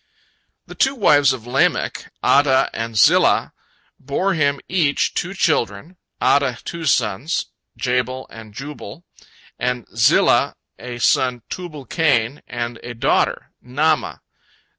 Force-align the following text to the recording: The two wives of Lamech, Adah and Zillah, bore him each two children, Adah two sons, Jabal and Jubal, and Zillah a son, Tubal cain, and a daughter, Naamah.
The 0.65 0.73
two 0.73 0.95
wives 0.95 1.31
of 1.31 1.45
Lamech, 1.45 2.11
Adah 2.23 2.69
and 2.73 2.97
Zillah, 2.97 3.53
bore 3.99 4.33
him 4.33 4.59
each 4.67 5.13
two 5.13 5.35
children, 5.35 5.95
Adah 6.19 6.55
two 6.65 6.85
sons, 6.85 7.51
Jabal 7.77 8.25
and 8.31 8.51
Jubal, 8.51 9.05
and 9.59 9.85
Zillah 9.95 10.55
a 10.79 10.97
son, 10.97 11.43
Tubal 11.51 11.85
cain, 11.85 12.41
and 12.47 12.79
a 12.83 12.95
daughter, 12.95 13.51
Naamah. 13.63 14.21